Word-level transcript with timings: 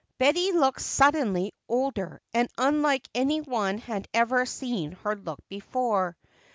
Betty 0.17 0.51
looked 0.51 0.81
suddenly 0.81 1.53
older 1.69 2.23
and 2.33 2.49
unlike 2.57 3.07
any 3.13 3.39
one 3.39 3.77
had 3.77 4.07
ever 4.15 4.47
seen 4.47 4.93
her 5.03 5.15
look 5.15 5.47
before. 5.47 6.17